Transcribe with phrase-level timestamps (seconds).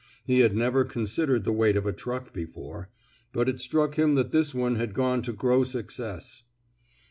[0.25, 2.89] He had never con sidered the weight of a truck before,
[3.33, 6.41] but it struck him that this one had gone to gross excess.